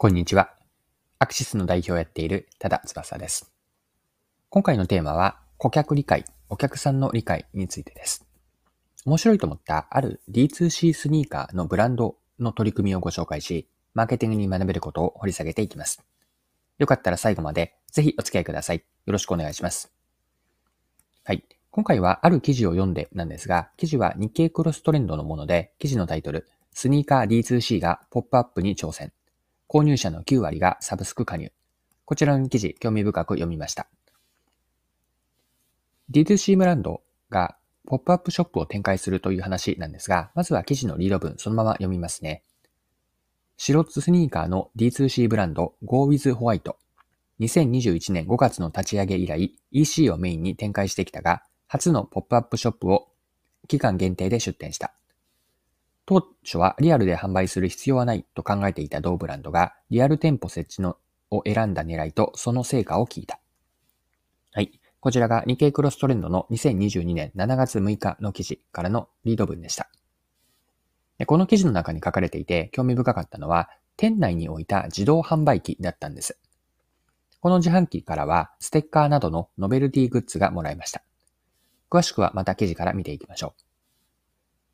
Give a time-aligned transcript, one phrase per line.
[0.00, 0.54] こんにちは。
[1.18, 3.50] アクシスの代表をやっている多田翼です。
[4.48, 8.24] 今回のテーマは、顧客理解、お客さんの理解についてです。
[9.04, 16.00] 面白いと思ったある D2C スニーカーのブランドの取り組みをご紹介し、マーケティングに学べることを掘り下げていきます。
[16.78, 18.76] よかったら最後までぜひお付き合いください。
[18.76, 19.92] よろしくお願いします。
[21.24, 21.44] はい。
[21.72, 29.12] 今回はある記事を読んでなんですが、記事は日経クロストレンドのもので、記事のタイトル、スニーカー D2C がポップアップに挑戦。
[29.68, 31.52] 購入者の9割がサブスク加入。
[32.04, 33.86] こちらの記事、興味深く読みました。
[36.10, 42.42] D2C ブランドがポップアップショップを展開するという話なんですが、まずは記事のリード文、そのまま読みますね。
[43.58, 46.74] 白スニーカーの D2C ブランド Go with White。
[47.40, 53.08] 2021年5月の立ち上げ以来、EC をメインに展開してきたが、初のポップアップショップを
[53.68, 54.94] 期間限定で出展した。
[56.08, 60.96] 当初はリアルで販売する必要はないと考えていた同ブランドがリアル店舗設置の
[61.30, 63.38] を選んだ狙いとその成果を聞いた。
[64.52, 64.80] はい。
[65.00, 69.90] こちらが日経クロストレンドの2022年7月6日の記事からのリード文でした。
[71.26, 76.38] この記事の中に書かれていて興味深かったのは店内に置いた自動販売機だったんです。
[77.40, 81.02] この自販機からはステッカーなどのノベルティグッズがもらえました。
[81.90, 83.67] 詳しくはまた記事から見ていきましょう。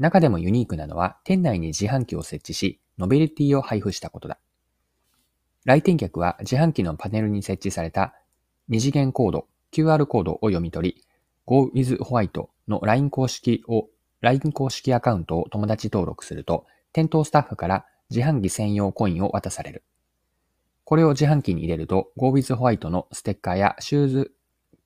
[0.00, 4.38] 中でもユニークなのは、店内に自販機を設置し、ノベルティを配布したことだ。
[5.66, 8.14] 来店客は自販機のパネルに設置された
[8.68, 11.04] 二次元コード、QR コードを読み取り、
[11.44, 13.88] Go with White の LINE 公式を、
[14.22, 19.84] LINE 公式アカウントを友達登録すると、店頭スタッフから自販機専用コインを渡される。
[20.84, 24.32] これを自販機に入れると、Go with White のステッカーやシューズ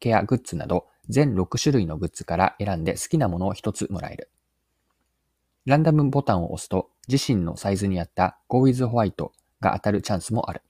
[0.01, 4.29] ケアグッズなど、全6種類のグッズから選んで好きなものを1つもらえる。
[5.67, 10.63] ランダムボタンを押すと自身のサイズに合った Go with White が当たるチャンスもある。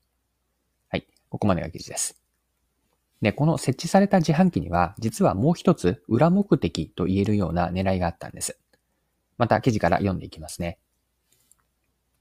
[0.89, 1.07] はい。
[1.29, 2.21] ここまでが記事です。
[3.21, 8.59] で、この設置された自販機には、実はもう一つ裏目的と言えるような狙いがあったんです。
[9.37, 10.79] また記事から読んでいきますね。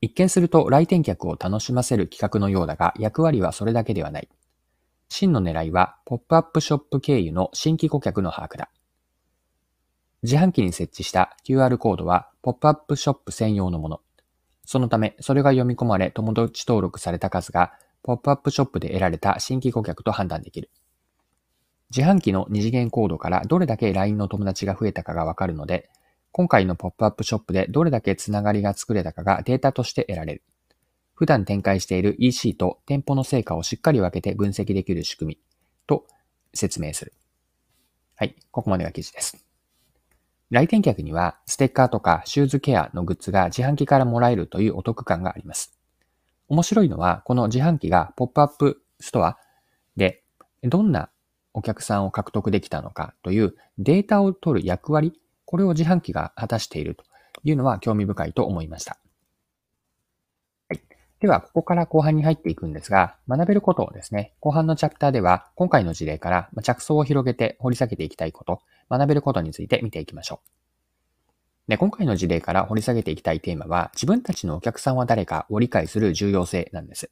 [0.01, 4.29] 一見すると来店客を楽しませる企画のようだが、役割はそれだけではない。
[5.09, 8.69] 真の狙いは、ポップアップショップ経由の新規顧客の把握だ。
[10.23, 14.01] 自販機に設置した QR コードはポップアップショップ専用のもの。
[14.65, 17.73] そのため、それが読み込まれ友達登録された数が
[18.03, 20.69] ポップアップショップで得られた新規顧客と判断できる。
[21.95, 25.89] 自販機の二次元コードからどれだけ LINE の友達が増えたかがわかるので、
[26.31, 30.43] 今回のポップアップショップでどれだけつながりが作れたかがデータとして得られる。
[31.13, 35.39] 普段展開している EC と店舗の成果をしっかり分けて分析できる仕組み
[35.85, 36.07] と
[36.53, 37.13] 説明する。
[38.15, 39.52] はい、ここまでが記事です。
[40.53, 45.75] 来店客にはステッカーとかシューズケアのグッズが自販機からもらえるというお得感があります。
[46.47, 49.39] 面白いのは、この自販機がポップアップストア
[49.95, 50.21] で
[50.61, 51.09] どんな
[51.55, 57.03] お客さんを獲得できたのかというデータを取る役割、これを自販機が果たしていると
[57.43, 58.99] いうのは興味深いと思いました。
[61.23, 71.69] では、ここから後半に入っていくんですが、学べることをですね、後半のチャプターでは、今回の事例から着想を広げて掘り下げていきたいこと、学べることについて見ていきましょう。
[71.69, 77.09] で、今回の事例から掘り下げていきたいテーマは、自分たちのお客さんは誰かを理解する重要性なんです。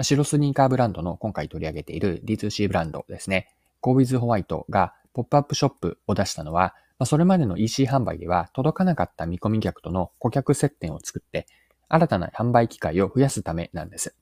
[0.00, 3.50] 白スニーカーブランドの今回取り上げている D2C ブランドですね、
[3.82, 6.74] Go with White がポップアップショップを出したのは、
[7.04, 11.46] それまでの EC 販売では届かなかった見込み客との顧客接点を作って、
[11.88, 14.14] 新たな販売機会を増やすためなんです。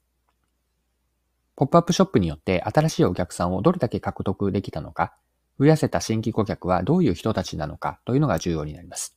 [1.57, 5.15] ポップアップショップによって新しいお客さんをどれだけ獲得できたのか、
[5.59, 9.17] 増やせた新規顧客はどういう人たちなのかというのが重要になります。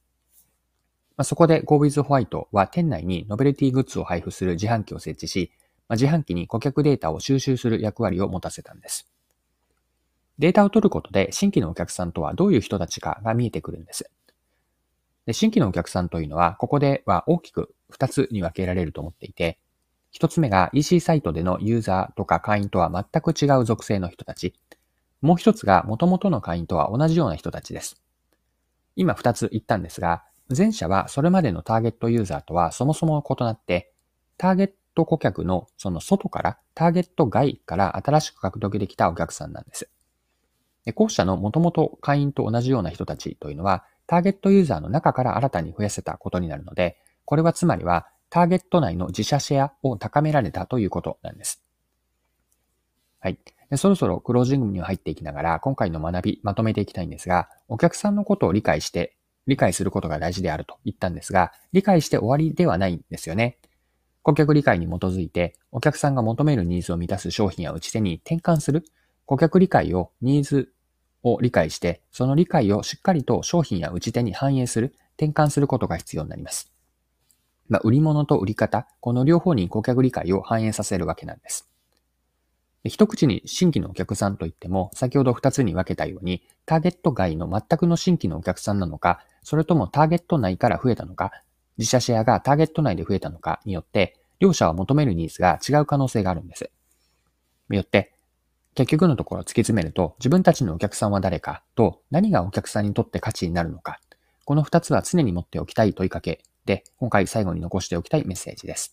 [1.18, 5.52] まあ、そこで GoWithWhite は店内にノベルティグッズを配布する自販機を設置し、
[5.90, 9.12] まあ、自販機に顧客データを収集する役割を持たせたんです。
[10.38, 14.12] データを取ることで新規のお客さんとはどういう人たちかが見えてくるんです。
[15.26, 19.60] で新規のお客さんというのは、ここでは大きく2つに分けられると思っていて、
[20.14, 24.54] 1つ目が EC サイトでのユーザーとか会員とは全く違う属性の人たち。
[25.22, 28.02] もう1つが元々の会員とは同じような人たちです。
[28.96, 30.24] 今2つ言ったんですが、
[30.56, 33.92] 前者はそれまでのターゲットユーザーとはそもそも異なって、
[34.38, 39.90] ターゲット顧客のその外から、ターゲット外から新しく獲得できたお客さんなんです。
[40.86, 51.62] で後者の元々会員と同じような人たちというのは、ターゲットユーザーの中から新たに増やせたことになるので、これはつまりはターゲット内の自社シェアを高められたということなんです。
[53.20, 53.38] はい。
[53.70, 63.58] でそろそろクロージングに入っていきながら、今回の学びまとめていきたいんですが、お客さんのことを理解して、理解することが大事であると言ったんですが、理解して終わりではないんですよね。
[64.24, 68.86] 顧客理解に基づいて、お客さんが求めるニーズを満たす商品や打ち手に転換する、
[69.26, 70.72] 顧客理解を、ニーズ
[71.24, 76.77] を理解して、その理解をしっかりと商品や打ち手に反映する、転換することが必要になります。
[77.70, 81.70] まあ、売り物と売り方、この両方に顧客理解を反映させるわけなんです。
[82.84, 91.32] 一口に新規のお客さんといっても、先ほど二つに分けたように、ターゲット外の全くの新規のお客さんなのか、それともターゲット内から増えたのか、
[91.78, 96.70] 自社シェアがターゲット内で増えたのかによって、両者は求めるニーズが違う可能性があるんです。
[97.70, 98.14] よって、
[98.76, 104.00] 結局のところ突き詰めると、自分たちのお客さんは誰かと何がお客さんにとって価値になるのか、
[104.46, 108.92] この二つは常に持っておきたい問いかけで、今回最後に残しておきたいメッセージです。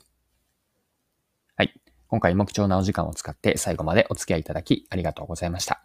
[1.57, 1.75] はい。
[2.07, 5.85] 今回も貴重なお時間を使って最後までお付き合いいただきありがとうございました。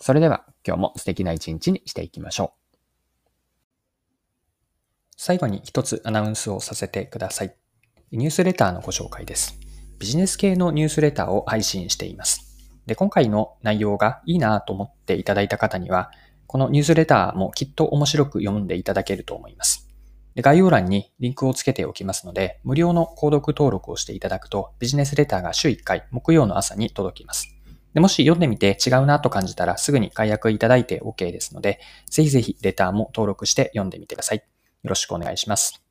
[0.00, 2.76] それでは今日も素敵な一日にしていきましょう。
[5.18, 7.54] 最後に一つアナウンスをさせてください。
[8.10, 9.60] ニュースレターのご紹介です。
[9.98, 12.72] ビジネス系のニュースレターを配信しています。
[12.86, 16.10] で、今回の内容がいいなと思っていただいた方には、
[16.46, 19.87] このニュースレターもきっと面白く読んでいただけると思います。
[20.42, 27.54] 概要欄にリンクをつけておきますので、無料の購読登録をしていただくと、ビジネスレターが週1回、木曜の朝に届きます。
[27.94, 31.80] でもし読んでみて違うなと感じたらすぐに解約いただいて OK ですので、
[32.10, 34.38] ぜひぜひレターも登録して読んでみてください。
[34.38, 34.44] よ
[34.84, 35.87] ろしくお願いします。